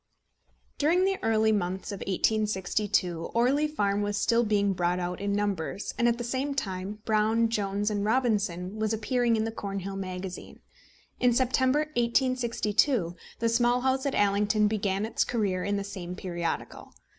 During 0.79 1.05
the 1.05 1.19
early 1.21 1.51
months 1.51 1.91
of 1.91 1.99
1862 1.99 3.25
Orley 3.35 3.67
Farm 3.67 4.01
was 4.01 4.17
still 4.17 4.43
being 4.43 4.73
brought 4.73 4.97
out 4.97 5.21
in 5.21 5.31
numbers, 5.31 5.93
and 5.95 6.07
at 6.07 6.17
the 6.17 6.23
same 6.23 6.55
time 6.55 7.03
Brown, 7.05 7.49
Jones, 7.49 7.91
and 7.91 8.03
Robinson 8.03 8.77
was 8.79 8.93
appearing 8.93 9.35
in 9.35 9.43
the 9.43 9.51
Cornhill 9.51 9.97
Magazine. 9.97 10.59
In 11.19 11.33
September, 11.33 11.81
1862, 11.93 13.15
the 13.37 13.47
Small 13.47 13.81
House 13.81 14.07
at 14.07 14.15
Allington 14.15 14.67
began 14.67 15.05
its 15.05 15.23
career 15.23 15.63
in 15.63 15.77
the 15.77 15.83
same 15.83 16.15
periodical. 16.15 16.95